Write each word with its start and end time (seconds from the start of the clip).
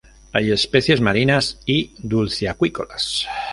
Hay 0.33 0.49
especies 0.49 0.99
marinas 0.99 1.59
y 1.63 1.93
dulceacuícolas. 1.99 3.27